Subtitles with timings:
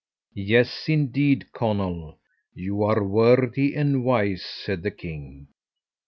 [0.33, 2.17] "Yes, indeed, Conall,
[2.55, 5.49] you are wordy and wise," said the king.